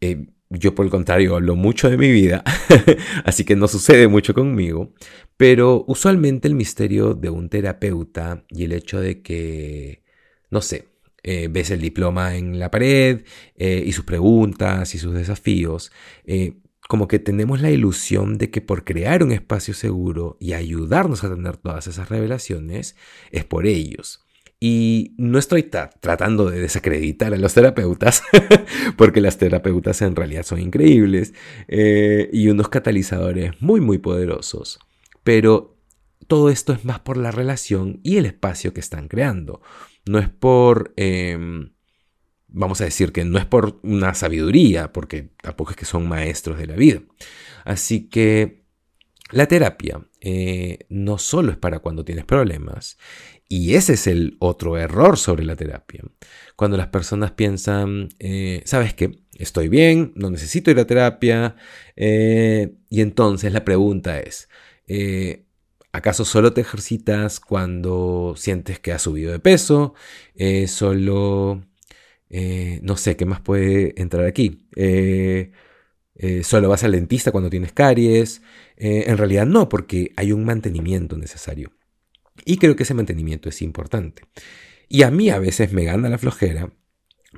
eh, 0.00 0.28
yo 0.48 0.74
por 0.74 0.86
el 0.86 0.90
contrario 0.90 1.34
hablo 1.34 1.56
mucho 1.56 1.90
de 1.90 1.98
mi 1.98 2.10
vida, 2.12 2.44
así 3.24 3.44
que 3.44 3.56
no 3.56 3.66
sucede 3.68 4.06
mucho 4.06 4.32
conmigo, 4.32 4.94
pero 5.36 5.84
usualmente 5.88 6.46
el 6.46 6.54
misterio 6.54 7.14
de 7.14 7.30
un 7.30 7.48
terapeuta 7.48 8.44
y 8.48 8.64
el 8.64 8.72
hecho 8.72 9.00
de 9.00 9.22
que, 9.22 10.04
no 10.50 10.60
sé, 10.60 10.91
eh, 11.24 11.48
ves 11.48 11.70
el 11.70 11.80
diploma 11.80 12.36
en 12.36 12.58
la 12.58 12.70
pared 12.70 13.24
eh, 13.56 13.82
y 13.86 13.92
sus 13.92 14.04
preguntas 14.04 14.94
y 14.94 14.98
sus 14.98 15.14
desafíos, 15.14 15.92
eh, 16.24 16.58
como 16.88 17.06
que 17.06 17.20
tenemos 17.20 17.60
la 17.60 17.70
ilusión 17.70 18.38
de 18.38 18.50
que 18.50 18.60
por 18.60 18.84
crear 18.84 19.22
un 19.22 19.30
espacio 19.30 19.72
seguro 19.72 20.36
y 20.40 20.54
ayudarnos 20.54 21.22
a 21.22 21.32
tener 21.32 21.58
todas 21.58 21.86
esas 21.86 22.08
revelaciones, 22.08 22.96
es 23.30 23.44
por 23.44 23.66
ellos. 23.66 24.24
Y 24.58 25.14
no 25.16 25.38
estoy 25.38 25.62
tratando 25.64 26.50
de 26.50 26.60
desacreditar 26.60 27.32
a 27.34 27.36
los 27.36 27.54
terapeutas, 27.54 28.22
porque 28.96 29.20
las 29.20 29.38
terapeutas 29.38 30.02
en 30.02 30.14
realidad 30.14 30.44
son 30.44 30.60
increíbles 30.60 31.34
y 31.68 32.48
unos 32.48 32.68
catalizadores 32.68 33.60
muy, 33.60 33.80
muy 33.80 33.98
poderosos. 33.98 34.78
Pero 35.24 35.76
todo 36.28 36.48
esto 36.48 36.72
es 36.72 36.84
más 36.84 37.00
por 37.00 37.16
la 37.16 37.30
relación 37.30 38.00
y 38.04 38.18
el 38.18 38.26
espacio 38.26 38.72
que 38.72 38.80
están 38.80 39.08
creando. 39.08 39.62
No 40.06 40.18
es 40.18 40.28
por, 40.28 40.92
em, 40.96 41.72
vamos 42.48 42.80
a 42.80 42.84
decir 42.84 43.12
que 43.12 43.24
no 43.24 43.38
es 43.38 43.46
por 43.46 43.80
una 43.82 44.14
sabiduría, 44.14 44.92
porque 44.92 45.30
tampoco 45.42 45.70
es 45.72 45.76
que 45.76 45.84
son 45.84 46.08
maestros 46.08 46.58
de 46.58 46.66
la 46.66 46.76
vida. 46.76 47.02
Así 47.64 48.08
que 48.08 48.62
la 49.30 49.46
terapia 49.46 50.06
eh, 50.20 50.80
no 50.88 51.18
solo 51.18 51.52
es 51.52 51.56
para 51.58 51.78
cuando 51.78 52.04
tienes 52.04 52.24
problemas, 52.24 52.98
y 53.48 53.74
ese 53.74 53.94
es 53.94 54.06
el 54.06 54.36
otro 54.40 54.78
error 54.78 55.18
sobre 55.18 55.44
la 55.44 55.56
terapia. 55.56 56.02
Cuando 56.56 56.76
las 56.76 56.88
personas 56.88 57.32
piensan, 57.32 58.08
eh, 58.18 58.62
¿sabes 58.64 58.94
qué? 58.94 59.20
Estoy 59.34 59.68
bien, 59.68 60.12
no 60.14 60.30
necesito 60.30 60.70
ir 60.70 60.78
a 60.78 60.86
terapia, 60.86 61.56
eh, 61.96 62.74
y 62.90 63.00
entonces 63.00 63.52
la 63.52 63.64
pregunta 63.64 64.20
es, 64.20 64.48
¿Acaso 65.92 66.24
solo 66.24 66.54
te 66.54 66.62
ejercitas 66.62 67.38
cuando 67.38 68.34
sientes 68.36 68.78
que 68.80 68.92
has 68.92 69.02
subido 69.02 69.32
de 69.32 69.38
peso? 69.38 69.94
Eh, 70.34 70.66
solo... 70.68 71.62
Eh, 72.30 72.80
no 72.82 72.96
sé, 72.96 73.16
¿qué 73.16 73.26
más 73.26 73.40
puede 73.42 74.00
entrar 74.00 74.24
aquí? 74.24 74.66
Eh, 74.74 75.52
solo 76.44 76.68
vas 76.70 76.84
al 76.84 76.92
dentista 76.92 77.30
cuando 77.30 77.50
tienes 77.50 77.72
caries. 77.72 78.42
en 78.76 79.18
realidad 79.18 79.46
no, 79.46 79.68
porque 79.68 80.12
hay 80.16 80.32
un 80.32 80.44
mantenimiento 80.44 81.18
necesario. 81.18 81.72
Y 82.44 82.56
creo 82.56 82.76
que 82.76 82.84
ese 82.84 82.94
mantenimiento 82.94 83.48
es 83.48 83.60
importante. 83.62 84.22
Y 84.88 85.02
a 85.02 85.10
mí 85.10 85.30
a 85.30 85.38
veces 85.38 85.72
me 85.72 85.84
gana 85.84 86.08
la 86.08 86.18
flojera 86.18 86.70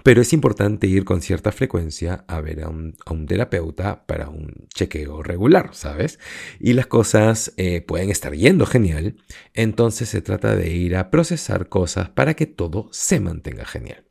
pero 0.04 0.20
es 0.20 0.34
importante 0.34 0.87
ir 0.87 1.06
con 1.06 1.23
cierta 1.23 1.50
frecuencia 1.50 2.26
a 2.28 2.42
ver 2.42 2.62
a 2.62 2.68
un, 2.68 2.94
terapeuta 3.26 4.04
para 4.04 4.28
un 4.28 4.68
chequeo 4.75 5.23
regular, 5.23 5.70
¿sabes? 5.73 6.18
Y 6.61 6.75
las 6.75 6.87
cosas 6.87 7.54
eh, 7.56 7.80
pueden 7.80 8.11
estar 8.11 8.34
yendo 8.34 8.66
genial, 8.66 9.16
entonces 9.54 10.11
se 10.11 10.20
trata 10.20 10.56
de 10.56 10.70
ir 10.70 10.94
a 10.96 11.11
procesar 11.11 11.70
cosas 11.70 12.11
para 12.11 12.34
que 12.34 12.44
todo 12.44 12.90
se 12.92 13.18
mantenga 13.18 13.64
genial. 13.64 14.06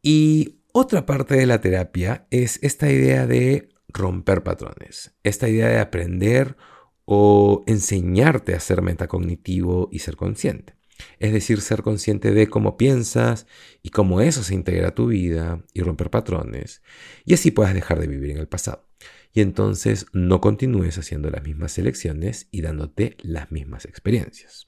Y 0.00 0.62
otra 0.72 1.04
parte 1.04 1.34
de 1.34 1.44
la 1.44 1.60
terapia 1.60 2.26
es 2.30 2.58
esta 2.62 2.90
idea 2.90 3.26
de 3.26 3.68
romper 3.88 4.42
patrones, 4.42 5.14
esta 5.22 5.46
idea 5.50 5.68
de 5.68 5.80
aprender 5.80 6.56
o 7.04 7.64
enseñarte 7.66 8.54
a 8.54 8.60
ser 8.60 8.80
metacognitivo 8.80 9.90
y 9.92 9.98
ser 9.98 10.16
consciente. 10.16 10.79
Es 11.18 11.32
decir, 11.32 11.60
ser 11.60 11.82
consciente 11.82 12.32
de 12.32 12.48
cómo 12.48 12.76
piensas 12.76 13.46
y 13.82 13.90
cómo 13.90 14.20
eso 14.20 14.42
se 14.42 14.54
integra 14.54 14.88
a 14.88 14.94
tu 14.94 15.08
vida 15.08 15.64
y 15.72 15.82
romper 15.82 16.10
patrones. 16.10 16.82
Y 17.24 17.34
así 17.34 17.50
puedas 17.50 17.74
dejar 17.74 18.00
de 18.00 18.06
vivir 18.06 18.30
en 18.30 18.38
el 18.38 18.48
pasado. 18.48 18.88
Y 19.32 19.40
entonces 19.40 20.06
no 20.12 20.40
continúes 20.40 20.98
haciendo 20.98 21.30
las 21.30 21.42
mismas 21.44 21.78
elecciones 21.78 22.48
y 22.50 22.62
dándote 22.62 23.16
las 23.20 23.52
mismas 23.52 23.84
experiencias. 23.84 24.66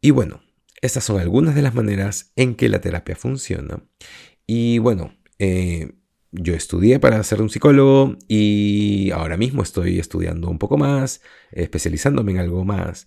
Y 0.00 0.10
bueno, 0.10 0.42
estas 0.80 1.04
son 1.04 1.20
algunas 1.20 1.54
de 1.54 1.62
las 1.62 1.74
maneras 1.74 2.32
en 2.36 2.54
que 2.56 2.68
la 2.68 2.80
terapia 2.80 3.16
funciona. 3.16 3.84
Y 4.46 4.78
bueno, 4.78 5.16
eh, 5.38 5.92
yo 6.32 6.54
estudié 6.54 6.98
para 6.98 7.22
ser 7.22 7.42
un 7.42 7.50
psicólogo 7.50 8.16
y 8.26 9.10
ahora 9.10 9.36
mismo 9.36 9.62
estoy 9.62 9.98
estudiando 9.98 10.48
un 10.48 10.58
poco 10.58 10.78
más, 10.78 11.20
especializándome 11.50 12.32
en 12.32 12.38
algo 12.38 12.64
más. 12.64 13.06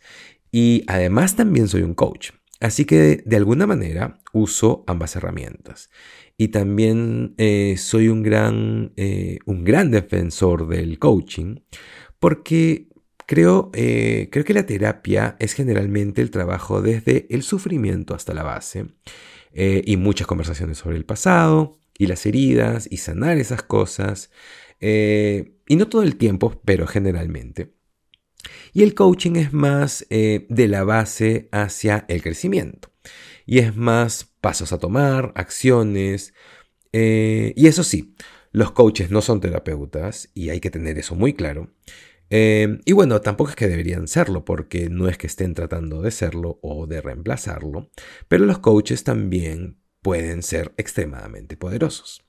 Y 0.58 0.86
además 0.88 1.36
también 1.36 1.68
soy 1.68 1.82
un 1.82 1.96
coach. 1.96 2.30
Así 2.62 2.86
que 2.86 3.22
de 3.26 3.36
alguna 3.36 3.68
manera 3.68 4.22
uso 4.32 4.86
ambas 4.88 5.18
herramientas. 5.18 5.90
Y 6.38 6.48
también 6.48 7.36
eh, 7.38 7.76
soy 7.78 8.08
un 8.08 8.24
gran, 8.24 8.94
eh, 8.96 9.40
un 9.46 9.66
gran 9.66 9.92
defensor 9.92 10.70
del 10.70 10.98
coaching 10.98 11.58
porque 12.20 12.88
creo, 13.26 13.70
eh, 13.74 14.30
creo 14.32 14.46
que 14.46 14.54
la 14.54 14.66
terapia 14.66 15.36
es 15.40 15.52
generalmente 15.52 16.22
el 16.22 16.32
trabajo 16.32 16.82
desde 16.82 17.28
el 17.32 17.44
sufrimiento 17.44 18.16
hasta 18.16 18.34
la 18.34 18.44
base 18.44 18.86
y 19.54 19.98
muchas 19.98 20.26
conversaciones 20.26 20.78
sobre 20.78 20.96
el 20.96 21.06
pasado 21.06 21.80
y 21.98 22.08
las 22.08 22.26
heridas 22.26 22.88
y 22.90 22.98
sanar 22.98 23.38
esas 23.40 23.62
cosas. 23.62 24.32
y 24.80 25.76
no 25.76 25.88
todo 25.90 26.04
el 26.04 26.16
tiempo, 26.16 26.62
pero 26.64 26.88
generalmente. 26.88 27.76
Y 28.74 28.84
el 28.84 28.94
coaching 28.94 29.36
es 29.36 29.54
más 29.54 30.06
eh, 30.10 30.46
de 30.50 30.68
la 30.68 30.84
base 30.84 31.50
hacia 31.52 32.06
el 32.08 32.22
crecimiento. 32.22 32.92
Y 33.46 33.60
es 33.60 33.76
más 33.76 34.36
pasos 34.42 34.74
a 34.74 34.80
tomar, 34.80 35.32
acciones. 35.36 36.34
Eh, 36.92 37.54
y 37.56 37.68
eso 37.68 37.84
sí, 37.84 38.16
los 38.52 38.72
coaches 38.72 39.12
no 39.12 39.22
son 39.22 39.42
terapeutas 39.42 40.30
y 40.34 40.50
hay 40.50 40.60
que 40.60 40.72
tener 40.72 40.98
eso 40.98 41.16
muy 41.16 41.34
claro. 41.34 41.74
Eh, 42.30 42.80
y 42.86 42.94
bueno, 42.94 43.22
tampoco 43.22 43.52
es 43.52 43.56
que 43.56 43.68
deberían 43.68 44.08
serlo, 44.08 44.46
porque 44.46 44.90
no 44.90 45.08
es 45.08 45.18
que 45.18 45.28
estén 45.28 45.54
tratando 45.54 46.02
de 46.02 46.12
serlo 46.12 46.60
o 46.62 46.88
de 46.88 47.02
reemplazarlo, 47.02 47.92
pero 48.28 48.46
los 48.46 48.60
coaches 48.60 49.04
también 49.04 49.80
pueden 50.02 50.44
ser 50.44 50.74
extremadamente 50.78 51.58
poderosos. 51.58 52.25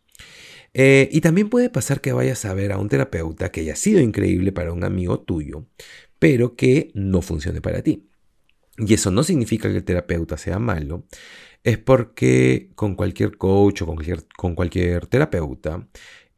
Y 0.74 1.20
también 1.20 1.48
puede 1.48 1.70
pasar 1.70 2.00
que 2.00 2.12
vayas 2.12 2.44
a 2.44 2.54
ver 2.54 2.72
a 2.72 2.78
un 2.78 2.88
terapeuta 2.88 3.50
que 3.50 3.60
haya 3.60 3.76
sido 3.76 4.00
increíble 4.00 4.52
para 4.52 4.72
un 4.72 4.84
amigo 4.84 5.20
tuyo, 5.20 5.66
pero 6.18 6.54
que 6.56 6.90
no 6.94 7.22
funcione 7.22 7.60
para 7.60 7.82
ti. 7.82 8.08
Y 8.78 8.94
eso 8.94 9.10
no 9.10 9.22
significa 9.22 9.70
que 9.70 9.76
el 9.78 9.84
terapeuta 9.84 10.36
sea 10.36 10.58
malo, 10.58 11.06
es 11.64 11.78
porque 11.78 12.70
con 12.74 12.94
cualquier 12.94 13.36
coach 13.38 13.82
o 13.82 13.86
con 14.36 14.54
cualquier, 14.54 15.06
terapeuta 15.06 15.88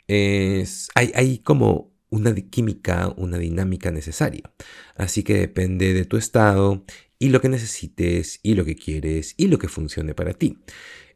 hay, 0.09 1.13
hay 1.15 1.39
como 1.41 1.93
una 2.11 2.35
química, 2.35 3.13
una 3.17 3.39
dinámica 3.39 3.91
necesaria. 3.91 4.51
Así 4.97 5.23
que 5.23 5.35
depende 5.35 5.93
de 5.93 6.05
tu 6.05 6.17
estado 6.17 6.85
y 7.19 7.31
lo 7.31 7.41
que 7.41 7.49
necesites 7.49 8.41
y 8.43 8.55
lo 8.55 8.65
que 8.65 8.77
quieres 8.77 9.35
y 9.37 9.49
lo 9.49 9.59
que 9.59 9.69
funcione 9.69 10.15
para 10.15 10.33
ti. 10.33 10.59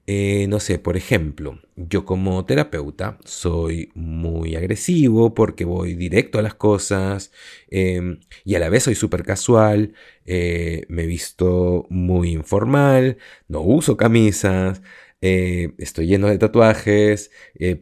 Eh, 0.06 0.46
no 0.48 0.58
sé, 0.58 0.80
por 0.80 0.96
ejemplo, 0.96 1.60
yo 1.76 2.04
como 2.04 2.44
terapeuta 2.44 3.18
soy 3.24 3.92
muy 3.94 4.56
agresivo 4.56 5.32
porque 5.32 5.64
voy 5.64 5.94
directo 5.94 6.40
a 6.40 6.42
las 6.42 6.54
cosas 6.54 7.30
em, 7.70 8.18
y 8.44 8.56
a 8.56 8.58
la 8.58 8.68
vez 8.68 8.82
soy 8.82 8.96
súper 8.96 9.22
casual, 9.24 9.94
eh, 10.26 10.84
me 10.88 11.06
visto 11.06 11.86
muy 11.88 12.32
informal, 12.32 13.18
no 13.46 13.60
uso 13.60 13.96
camisas, 13.96 14.82
eh, 15.20 15.72
estoy 15.78 16.06
lleno 16.08 16.26
de 16.28 16.38
tatuajes, 16.38 17.30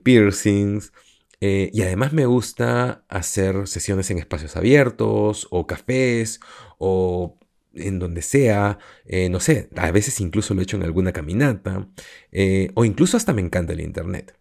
piercings. 0.03 0.93
y 1.41 1.83
además 1.83 2.13
me 2.13 2.27
gusta 2.27 3.05
hacer 3.09 3.67
sesiones 3.67 4.11
en 4.11 4.19
espacios 4.19 4.57
abiertos 4.57 5.47
o 5.51 5.67
cafés 5.67 6.39
o 6.79 7.40
en 7.75 7.99
donde 7.99 8.23
sea, 8.23 8.79
eh, 9.05 9.29
no 9.29 9.41
sé, 9.41 9.69
a 9.77 9.91
veces 9.91 10.21
incluso 10.21 10.55
lo 10.55 10.61
he 10.61 10.65
hecho 10.65 10.77
en 10.77 10.83
alguna 10.83 11.13
caminata, 11.13 11.89
eh, 12.33 12.71
o 12.75 12.85
incluso 12.85 13.17
hasta 13.17 13.33
me 13.33 13.43
encanta 13.43 13.73
el 13.73 13.81
Internet. 13.81 14.37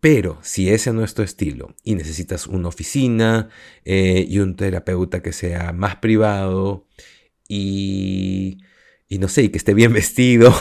Pero 0.00 0.38
si 0.42 0.70
ese 0.70 0.92
no 0.92 1.04
es 1.04 1.14
tu 1.14 1.22
estilo 1.22 1.74
y 1.84 1.94
necesitas 1.94 2.46
una 2.46 2.68
oficina 2.68 3.48
eh, 3.84 4.24
y 4.28 4.38
un 4.38 4.56
terapeuta 4.56 5.20
que 5.22 5.32
sea 5.32 5.72
más 5.72 5.96
privado 5.96 6.86
y, 7.48 8.58
y 9.08 9.18
no 9.18 9.28
sé, 9.28 9.44
y 9.44 9.48
que 9.50 9.58
esté 9.58 9.74
bien 9.74 9.92
vestido, 9.94 10.54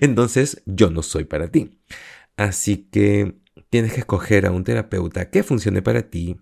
entonces 0.00 0.62
yo 0.66 0.90
no 0.90 1.02
soy 1.02 1.24
para 1.24 1.50
ti. 1.50 1.78
Así 2.36 2.88
que 2.90 3.34
tienes 3.70 3.92
que 3.92 4.00
escoger 4.00 4.46
a 4.46 4.50
un 4.50 4.64
terapeuta 4.64 5.30
que 5.30 5.42
funcione 5.42 5.82
para 5.82 6.10
ti 6.10 6.36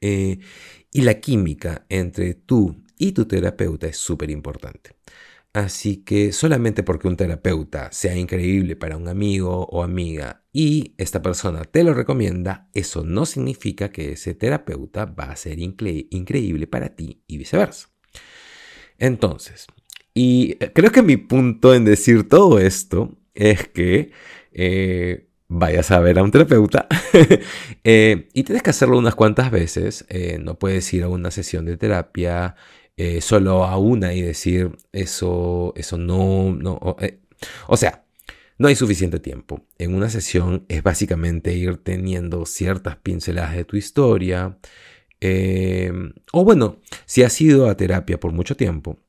y 0.00 1.00
la 1.00 1.20
química 1.20 1.86
entre 1.88 2.34
tú 2.34 2.83
y 3.04 3.12
tu 3.12 3.26
terapeuta 3.26 3.86
es 3.86 3.98
súper 3.98 4.30
importante. 4.30 4.96
Así 5.52 5.98
que 5.98 6.32
solamente 6.32 6.82
porque 6.82 7.06
un 7.06 7.16
terapeuta 7.16 7.92
sea 7.92 8.16
increíble 8.16 8.76
para 8.76 8.96
un 8.96 9.08
amigo 9.08 9.66
o 9.66 9.82
amiga 9.82 10.42
y 10.52 10.94
esta 10.96 11.20
persona 11.20 11.64
te 11.64 11.84
lo 11.84 11.92
recomienda, 11.92 12.70
eso 12.72 13.04
no 13.04 13.26
significa 13.26 13.90
que 13.90 14.12
ese 14.12 14.34
terapeuta 14.34 15.04
va 15.04 15.24
a 15.24 15.36
ser 15.36 15.58
increíble 15.60 16.66
para 16.66 16.96
ti 16.96 17.22
y 17.26 17.36
viceversa. 17.36 17.90
Entonces, 18.98 19.66
y 20.14 20.54
creo 20.54 20.90
que 20.90 21.02
mi 21.02 21.18
punto 21.18 21.74
en 21.74 21.84
decir 21.84 22.26
todo 22.26 22.58
esto 22.58 23.18
es 23.34 23.68
que 23.68 24.12
eh, 24.52 25.28
vayas 25.48 25.90
a 25.90 26.00
ver 26.00 26.18
a 26.18 26.22
un 26.22 26.30
terapeuta 26.30 26.88
eh, 27.84 28.28
y 28.32 28.42
tienes 28.44 28.62
que 28.62 28.70
hacerlo 28.70 28.98
unas 28.98 29.14
cuantas 29.14 29.50
veces. 29.50 30.04
Eh, 30.08 30.38
no 30.40 30.58
puedes 30.58 30.92
ir 30.94 31.04
a 31.04 31.08
una 31.08 31.30
sesión 31.30 31.64
de 31.64 31.76
terapia 31.76 32.56
eh, 32.96 33.20
solo 33.20 33.64
a 33.64 33.78
una 33.78 34.14
y 34.14 34.22
decir 34.22 34.72
eso, 34.92 35.72
eso 35.76 35.98
no, 35.98 36.54
no. 36.54 36.78
o 37.68 37.76
sea, 37.76 38.04
no 38.58 38.68
hay 38.68 38.76
suficiente 38.76 39.18
tiempo. 39.18 39.66
En 39.78 39.94
una 39.94 40.08
sesión 40.10 40.64
es 40.68 40.82
básicamente 40.82 41.54
ir 41.54 41.78
teniendo 41.78 42.46
ciertas 42.46 42.96
pinceladas 42.96 43.56
de 43.56 43.64
tu 43.64 43.76
historia. 43.76 44.58
Em, 45.20 46.12
o 46.32 46.44
bueno, 46.44 46.80
si 47.06 47.22
has 47.22 47.40
ido 47.40 47.68
a 47.68 47.76
terapia 47.76 48.20
por 48.20 48.32
mucho 48.32 48.56
tiempo 48.56 49.00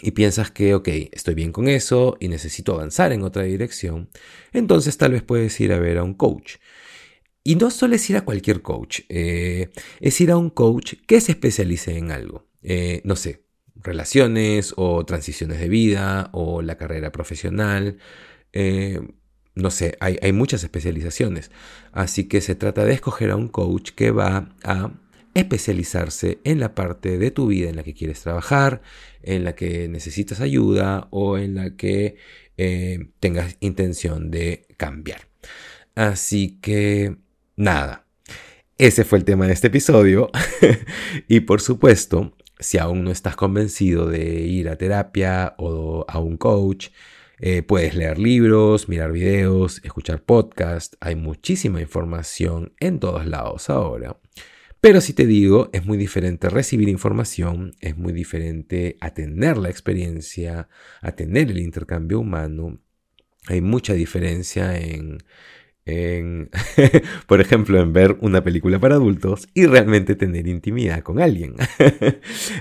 y 0.00 0.12
piensas 0.12 0.50
que, 0.50 0.74
ok, 0.74 0.88
estoy 1.12 1.34
bien 1.34 1.52
con 1.52 1.68
eso 1.68 2.16
y 2.20 2.28
necesito 2.28 2.74
avanzar 2.74 3.12
en 3.12 3.22
otra 3.22 3.42
dirección, 3.42 4.10
entonces 4.52 4.96
tal 4.96 5.12
vez 5.12 5.22
puedes 5.22 5.58
ir 5.60 5.72
a 5.72 5.78
ver 5.78 5.98
a 5.98 6.04
un 6.04 6.14
coach. 6.14 6.56
Y 7.48 7.56
no 7.56 7.70
solo 7.70 7.94
es 7.94 8.10
ir 8.10 8.18
a 8.18 8.26
cualquier 8.26 8.60
coach, 8.60 9.00
eh, 9.08 9.70
es 10.00 10.20
ir 10.20 10.32
a 10.32 10.36
un 10.36 10.50
coach 10.50 10.96
que 11.06 11.18
se 11.22 11.32
especialice 11.32 11.96
en 11.96 12.10
algo. 12.10 12.46
Eh, 12.60 13.00
no 13.04 13.16
sé, 13.16 13.42
relaciones 13.74 14.74
o 14.76 15.06
transiciones 15.06 15.58
de 15.58 15.70
vida 15.70 16.28
o 16.34 16.60
la 16.60 16.76
carrera 16.76 17.10
profesional. 17.10 17.96
Eh, 18.52 19.00
no 19.54 19.70
sé, 19.70 19.96
hay, 19.98 20.18
hay, 20.20 20.34
muchas 20.34 20.62
especializaciones. 20.62 21.50
Así 21.90 22.28
que 22.28 22.42
se 22.42 22.54
trata 22.54 22.84
de 22.84 22.92
escoger 22.92 23.30
a 23.30 23.36
un 23.36 23.48
coach 23.48 23.92
que 23.92 24.10
va 24.10 24.54
a 24.62 24.92
especializarse 25.32 26.40
en 26.44 26.60
la 26.60 26.74
parte 26.74 27.16
de 27.16 27.30
tu 27.30 27.46
vida 27.46 27.70
en 27.70 27.76
la 27.76 27.82
que 27.82 27.94
quieres 27.94 28.20
trabajar, 28.20 28.82
en 29.22 29.44
la 29.44 29.54
que 29.54 29.88
necesitas 29.88 30.42
ayuda 30.42 31.08
o 31.12 31.38
en 31.38 31.54
la 31.54 31.76
que 31.76 32.16
tengas 33.20 33.56
intención 33.60 34.30
de 34.30 34.66
cambiar. 34.76 35.28
Así 35.94 36.58
que, 36.60 37.16
nada. 37.58 38.06
Ese 38.78 39.04
fue 39.04 39.18
el 39.18 39.24
tema 39.24 39.46
de 39.46 39.52
este 39.52 39.66
episodio. 39.66 40.30
y 41.28 41.40
por 41.40 41.60
supuesto, 41.60 42.36
si 42.58 42.78
aún 42.78 43.04
no 43.04 43.10
estás 43.10 43.36
convencido 43.36 44.06
de 44.06 44.40
ir 44.40 44.68
a 44.68 44.76
terapia 44.76 45.54
o 45.58 46.04
a 46.08 46.18
un 46.20 46.36
coach, 46.36 46.88
eh, 47.40 47.62
puedes 47.62 47.94
leer 47.94 48.18
libros, 48.18 48.88
mirar 48.88 49.12
videos, 49.12 49.80
escuchar 49.84 50.22
podcasts. 50.22 50.96
Hay 51.00 51.16
muchísima 51.16 51.80
información 51.80 52.72
en 52.80 53.00
todos 53.00 53.26
lados 53.26 53.68
ahora. 53.68 54.18
Pero 54.80 55.00
si 55.00 55.12
te 55.12 55.26
digo, 55.26 55.70
es 55.72 55.84
muy 55.84 55.98
diferente 55.98 56.48
recibir 56.48 56.88
información, 56.88 57.74
es 57.80 57.96
muy 57.96 58.12
diferente 58.12 58.96
a 59.00 59.10
tener 59.10 59.56
la 59.56 59.70
experiencia, 59.70 60.68
a 61.00 61.12
tener 61.12 61.50
el 61.50 61.58
intercambio 61.58 62.20
humano. 62.20 62.80
Hay 63.48 63.60
mucha 63.60 63.94
diferencia 63.94 64.78
por 67.26 67.40
ejemplo, 67.40 67.80
en 67.80 67.92
ver 67.92 68.16
una 68.20 68.44
película 68.44 68.78
para 68.78 68.96
adultos 68.96 69.48
y 69.54 69.66
realmente 69.66 70.16
tener 70.16 70.46
intimidad 70.46 71.02
con 71.02 71.20
alguien. 71.20 71.54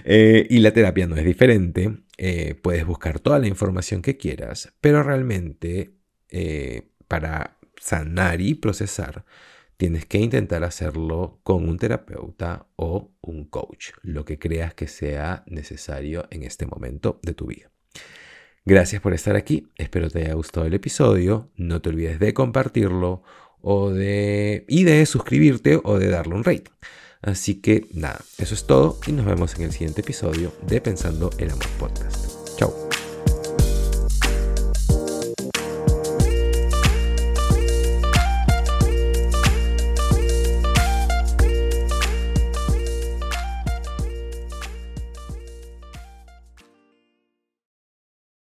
Eh, 0.09 0.47
y 0.49 0.59
la 0.59 0.71
terapia 0.71 1.07
no 1.07 1.17
es 1.17 1.25
diferente. 1.25 1.97
Eh, 2.17 2.55
puedes 2.61 2.85
buscar 2.85 3.19
toda 3.19 3.39
la 3.39 3.47
información 3.47 4.01
que 4.01 4.15
quieras, 4.15 4.73
pero 4.79 5.03
realmente 5.03 5.91
eh, 6.29 6.87
para 7.07 7.57
sanar 7.79 8.41
y 8.41 8.55
procesar, 8.55 9.25
tienes 9.77 10.05
que 10.05 10.19
intentar 10.19 10.63
hacerlo 10.63 11.39
con 11.43 11.67
un 11.67 11.77
terapeuta 11.77 12.67
o 12.75 13.11
un 13.21 13.45
coach, 13.45 13.91
lo 14.01 14.25
que 14.25 14.39
creas 14.39 14.73
que 14.73 14.87
sea 14.87 15.43
necesario 15.47 16.27
en 16.31 16.43
este 16.43 16.65
momento 16.65 17.19
de 17.21 17.33
tu 17.33 17.47
vida. 17.47 17.69
Gracias 18.67 19.01
por 19.01 19.13
estar 19.13 19.37
aquí, 19.37 19.69
espero 19.77 20.09
te 20.09 20.25
haya 20.25 20.33
gustado 20.33 20.65
el 20.65 20.73
episodio, 20.73 21.49
no 21.55 21.81
te 21.81 21.87
olvides 21.87 22.19
de 22.19 22.33
compartirlo 22.33 23.23
o 23.61 23.91
de, 23.91 24.65
y 24.67 24.83
de 24.83 25.05
suscribirte 25.05 25.79
o 25.81 25.97
de 25.97 26.09
darle 26.09 26.35
un 26.35 26.43
rate. 26.43 26.69
Así 27.21 27.61
que 27.61 27.87
nada, 27.93 28.19
eso 28.37 28.55
es 28.55 28.67
todo 28.67 28.99
y 29.07 29.13
nos 29.13 29.25
vemos 29.25 29.55
en 29.55 29.61
el 29.61 29.71
siguiente 29.71 30.01
episodio 30.01 30.51
de 30.67 30.81
Pensando 30.81 31.29
el 31.37 31.51
Amor 31.51 31.69
Podcast. 31.79 32.57
Chao. 32.57 32.86